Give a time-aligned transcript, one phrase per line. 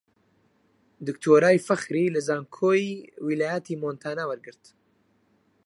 [1.07, 2.85] دکتۆرای فەخری لە زانکۆی
[3.27, 4.63] ویلایەتی مۆنتانا وەرگرت